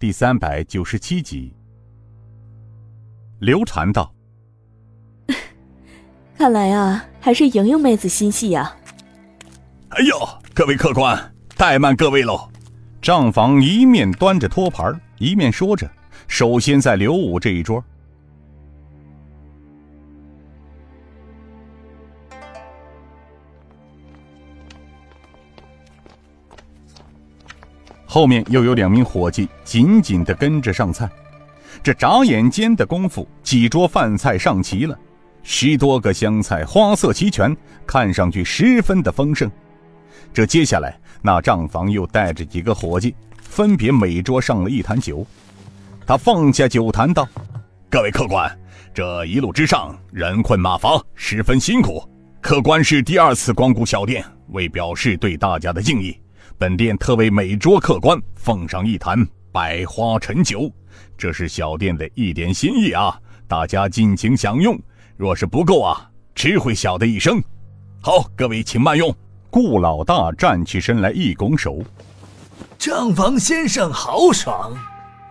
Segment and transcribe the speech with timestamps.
[0.00, 1.52] 第三百九十七集。
[3.40, 4.14] 刘禅道
[6.38, 8.76] ：“看来啊，还是莹莹妹子心细呀。”
[9.90, 10.16] 哎呦，
[10.54, 12.48] 各位客官，怠慢各位喽！
[13.02, 15.90] 账房一面端着托盘，一面说着
[16.28, 17.84] ：“首先在刘武这一桌。”
[28.18, 31.08] 后面又有两名伙计紧紧的跟着上菜，
[31.84, 34.98] 这眨眼间的功夫，几桌饭菜上齐了，
[35.44, 39.48] 十多个香菜花色齐全，看上去十分的丰盛。
[40.34, 45.24] 这接下来，那账房又带着几个伙计，分别每桌上了一坛酒。
[46.04, 47.24] 他放下酒坛道
[47.88, 48.50] ：“各位客官，
[48.92, 52.02] 这一路之上人困马乏，十分辛苦。
[52.40, 56.20] 客官是第二次光顾小店，为表示对大家的敬意。”
[56.56, 60.70] 本店特为每桌客官奉上一坛百花陈酒，
[61.16, 63.20] 这是小店的一点心意啊！
[63.46, 64.78] 大家尽情享用。
[65.16, 67.42] 若是不够啊，吃会小的一声。
[68.00, 69.14] 好，各位请慢用。
[69.50, 71.78] 顾老大站起身来，一拱手
[72.78, 74.76] ：“账房先生豪爽，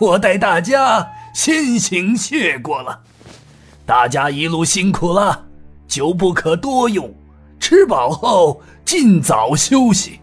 [0.00, 3.00] 我代大家先行谢过了。
[3.84, 5.46] 大家一路辛苦了，
[5.86, 7.14] 酒不可多用，
[7.60, 10.18] 吃饱后尽早休息。”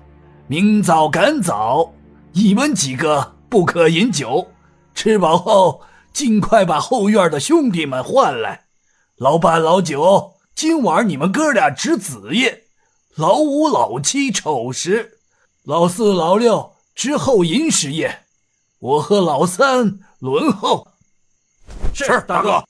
[0.47, 1.91] 明早赶早，
[2.33, 4.51] 你们几个不可饮酒。
[4.93, 5.81] 吃饱后，
[6.13, 8.65] 尽快把后院的兄弟们唤来。
[9.17, 12.59] 老八、老九，今晚你们哥俩值子夜；
[13.15, 15.09] 老五、老七丑时；
[15.63, 18.19] 老四、老六之后寅时夜。
[18.77, 20.87] 我和老三轮候。
[21.91, 22.63] 是大哥。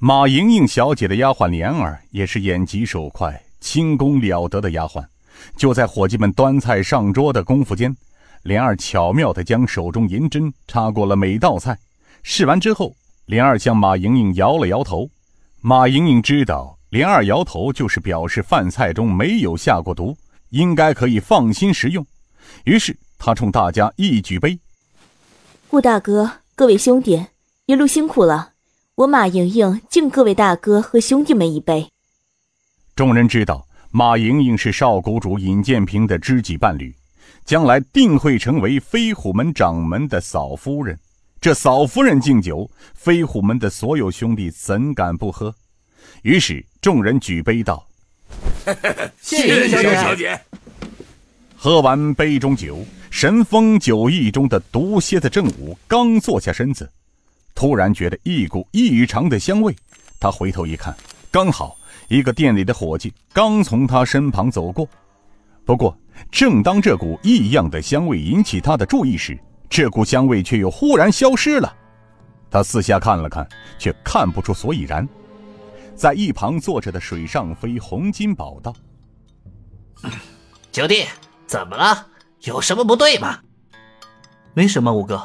[0.00, 5.06] 马莹莹小姐的丫鬟莲儿也是眼疾手快、轻功了得的丫鬟。
[5.56, 7.94] 就在伙计们端菜上桌的功夫间，
[8.42, 11.78] 莲儿巧妙地将手中银针插过了每道菜。
[12.22, 12.94] 试完之后，
[13.26, 15.08] 莲儿向马莹莹摇了摇头。
[15.60, 20.16] 马莹莹知道莲儿摇头就是表示饭菜中没有下过毒，
[20.50, 22.04] 应该可以放心食用。
[22.64, 24.58] 于是她冲大家一举杯
[25.68, 27.26] ：“顾大哥，各位兄弟，
[27.66, 28.52] 一路辛苦了，
[28.96, 31.88] 我马莹莹敬各位大哥和兄弟们一杯。”
[32.96, 33.66] 众人知道。
[33.94, 36.94] 马莹莹是少谷主尹建平的知己伴侣，
[37.44, 40.98] 将来定会成为飞虎门掌门的嫂夫人。
[41.42, 45.54] 这嫂夫人敬酒，飞虎门的所有兄弟怎敢不喝？
[46.22, 47.86] 于是众人举杯道：
[49.20, 50.40] “谢谢小姐。”
[51.54, 56.90] 喝完杯中酒，神风酒意中的毒蝎子正午刚坐下身子，
[57.54, 59.76] 突然觉得一股异常的香味。
[60.18, 60.96] 他回头一看，
[61.32, 61.76] 刚好。
[62.08, 64.86] 一个店里的伙计刚从他身旁走过，
[65.64, 65.96] 不过
[66.30, 69.38] 正当这股异样的香味引起他的注意时，
[69.70, 71.74] 这股香味却又忽然消失了。
[72.50, 73.48] 他四下看了看，
[73.78, 75.08] 却看不出所以然。
[75.94, 78.74] 在一旁坐着的水上飞洪金宝道
[80.70, 81.06] ：“九弟，
[81.46, 82.08] 怎么了？
[82.42, 83.38] 有什么不对吗
[84.52, 85.22] ？”“没什么，五哥。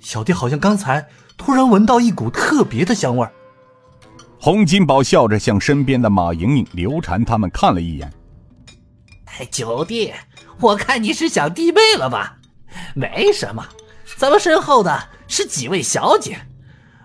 [0.00, 1.06] 小弟好像刚才
[1.36, 3.30] 突然闻到一股特别的香味儿。”
[4.44, 8.12] 洪金宝笑着向身边的马莹莹、刘禅他们看了一眼。
[9.50, 10.12] 九弟，
[10.60, 12.36] 我看你是想弟妹了吧？
[12.94, 13.64] 没什么，
[14.18, 16.36] 咱们身后的是几位小姐，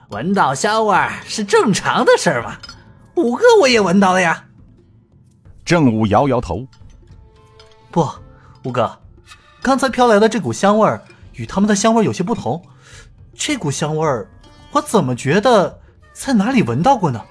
[0.09, 2.57] 闻到香味是正常的事儿嘛。
[3.15, 4.43] 五哥我也闻到了呀。
[5.63, 6.67] 正武摇摇头
[7.89, 8.05] ：“不，
[8.65, 8.99] 五哥，
[9.61, 10.99] 刚才飘来的这股香味
[11.35, 12.61] 与他们的香味有些不同。
[13.33, 14.05] 这股香味
[14.73, 15.79] 我怎么觉得……”
[16.13, 17.21] 在哪里闻到过呢？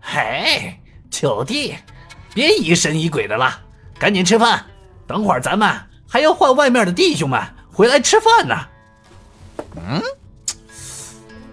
[0.00, 0.78] 嘿，
[1.10, 1.74] 九弟，
[2.34, 3.50] 别疑神疑鬼的了，
[3.98, 4.64] 赶紧吃饭。
[5.06, 5.70] 等会儿咱们
[6.08, 7.40] 还要换外面的弟兄们
[7.70, 8.54] 回来吃饭呢。
[9.76, 10.02] 嗯，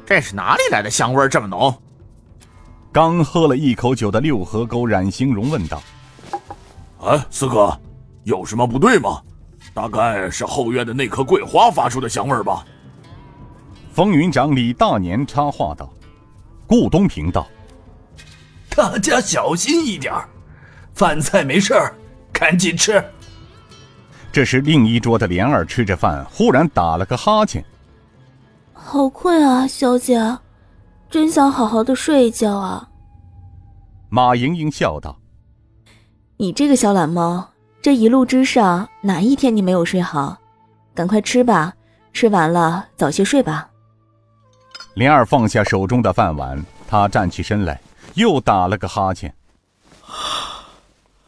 [0.05, 1.73] 这是哪里来的香味这么浓？
[2.91, 5.81] 刚喝了一口酒的六合沟冉兴荣问道
[7.03, 7.79] ：“哎，四哥，
[8.23, 9.21] 有什么不对吗？
[9.73, 12.65] 大概是后院的那棵桂花发出的香味吧？”
[13.93, 15.89] 风云长李大年插话道。
[16.71, 17.45] 顾东平道
[18.73, 20.13] ：“大家小心一点
[20.93, 21.93] 饭菜没事儿，
[22.31, 23.03] 赶紧吃。”
[24.31, 27.61] 这时，另一桌的莲儿吃着饭，忽然打了个哈欠，
[28.71, 30.37] 好困啊，小姐，
[31.09, 32.87] 真想好好的睡一觉啊。
[34.07, 35.19] 马莹莹笑道
[36.39, 37.49] ：“你这个小懒猫，
[37.81, 40.37] 这一路之上哪一天你没有睡好？
[40.95, 41.73] 赶快吃吧，
[42.13, 43.67] 吃完了早些睡吧。”
[44.95, 47.79] 莲儿放下手中的饭碗，她站起身来，
[48.15, 49.33] 又打了个哈欠。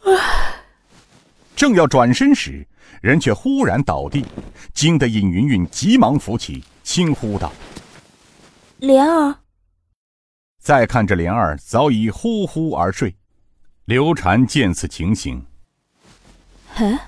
[1.56, 2.66] 正要转身时，
[3.00, 4.26] 人却忽然倒地，
[4.74, 7.50] 惊得尹云云急忙扶起，轻呼道
[8.78, 9.34] ：“莲儿。”
[10.60, 13.14] 再看着莲儿，早已呼呼而睡。
[13.86, 15.44] 刘禅见此情形，
[16.76, 16.98] 哎，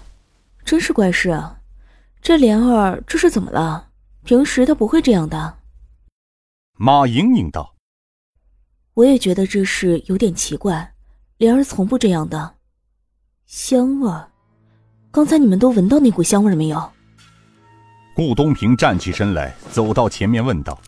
[0.64, 1.58] 真是怪事啊！
[2.20, 3.88] 这莲儿这是怎么了？
[4.24, 5.58] 平时她不会这样的。
[6.78, 7.74] 马莹莹道
[8.92, 10.94] ：“我也觉得这事有点奇怪，
[11.38, 12.56] 莲儿从不这样的。
[13.46, 14.30] 香味儿，
[15.10, 16.92] 刚才你们都闻到那股香味没有？”
[18.14, 20.78] 顾东平站起身来，走到前面问道：“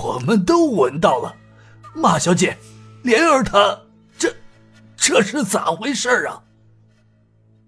[0.00, 1.34] 我们都闻到了，
[1.92, 2.56] 马小姐，
[3.02, 3.76] 莲儿她
[4.16, 4.32] 这
[4.96, 6.44] 这是咋回事啊？”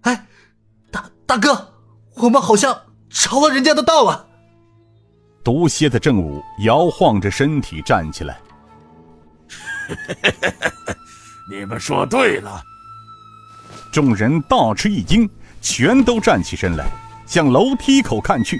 [0.02, 0.28] 哎，
[0.92, 1.74] 大大哥，
[2.14, 4.28] 我们好像着了人家的道了。
[5.44, 8.38] 毒蝎子正午摇晃着身体站起来。
[11.50, 12.62] 你们说对了。
[13.92, 15.28] 众人大吃一惊，
[15.60, 16.86] 全都站起身来，
[17.26, 18.58] 向楼梯口看去。